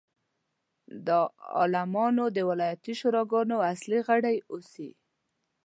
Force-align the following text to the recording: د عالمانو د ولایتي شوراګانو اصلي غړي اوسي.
د 1.07 1.09
عالمانو 1.57 2.25
د 2.35 2.37
ولایتي 2.49 2.93
شوراګانو 2.99 3.55
اصلي 3.71 3.99
غړي 4.07 4.35
اوسي. 4.51 4.89